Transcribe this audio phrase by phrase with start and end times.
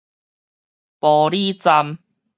[0.97, 1.99] 埔里站